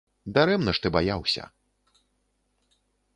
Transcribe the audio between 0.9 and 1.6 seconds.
баяўся.